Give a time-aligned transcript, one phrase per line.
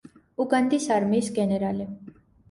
[0.43, 1.87] უგანდის არმიის გენერალი.